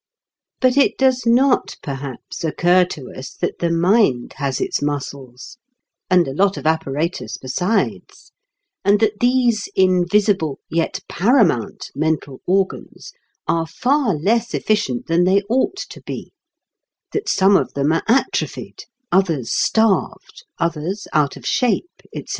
But 0.61 0.77
it 0.77 0.97
does 0.97 1.27
not, 1.27 1.75
perhaps, 1.83 2.43
occur 2.43 2.85
to 2.85 3.11
us 3.15 3.33
that 3.35 3.59
the 3.59 3.69
mind 3.69 4.33
has 4.37 4.59
its 4.59 4.81
muscles, 4.81 5.59
and 6.09 6.27
a 6.27 6.33
lot 6.33 6.57
of 6.57 6.65
apparatus 6.65 7.37
besides, 7.37 8.31
and 8.83 8.99
that 8.99 9.19
these 9.19 9.69
invisible, 9.75 10.57
yet 10.71 11.01
paramount, 11.07 11.91
mental 11.93 12.41
organs 12.47 13.11
are 13.47 13.67
far 13.67 14.15
less 14.15 14.55
efficient 14.55 15.05
than 15.05 15.23
they 15.23 15.43
ought 15.43 15.77
to 15.91 16.01
be; 16.01 16.33
that 17.11 17.29
some 17.29 17.55
of 17.55 17.75
them 17.75 17.91
are 17.91 18.01
atrophied, 18.07 18.85
others 19.11 19.51
starved, 19.55 20.43
others 20.57 21.05
out 21.13 21.37
of 21.37 21.45
shape, 21.45 22.01
etc. 22.11 22.25